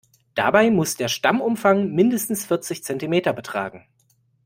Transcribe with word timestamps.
Dabei 0.33 0.71
muss 0.71 0.95
der 0.97 1.09
Stammumfang 1.09 1.91
mindestens 1.93 2.43
vierzig 2.47 2.83
Zentimeter 2.83 3.33
betragen. 3.33 3.85